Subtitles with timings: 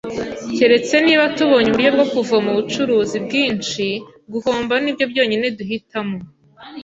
[0.57, 3.85] Keretse niba tubonye uburyo bwo kuvoma ubucuruzi bwinshi,
[4.31, 6.17] guhomba nibyo byonyine duhitamo.